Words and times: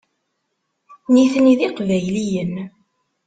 Nitni 1.13 1.53
d 1.59 1.61
Iqbayliyen. 1.67 2.53